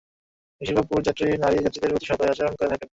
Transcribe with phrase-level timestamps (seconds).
[0.61, 2.89] বেশির ভাগ পুরুষ যাত্রী নারী যাত্রীদের প্রতি সদয় আচরণই করে থাকেন।